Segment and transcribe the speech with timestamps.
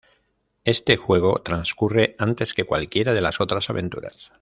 [0.63, 4.29] Este juego transcurre antes que cualquiera de las otras aventuras.